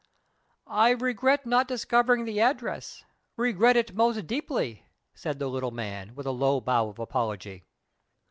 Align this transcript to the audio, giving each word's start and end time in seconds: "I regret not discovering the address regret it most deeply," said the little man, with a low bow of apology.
"I 0.65 0.89
regret 0.89 1.45
not 1.45 1.67
discovering 1.67 2.25
the 2.25 2.39
address 2.41 3.05
regret 3.37 3.75
it 3.77 3.93
most 3.93 4.25
deeply," 4.25 4.87
said 5.13 5.37
the 5.37 5.47
little 5.47 5.69
man, 5.69 6.15
with 6.15 6.25
a 6.25 6.31
low 6.31 6.59
bow 6.59 6.89
of 6.89 6.97
apology. 6.97 7.65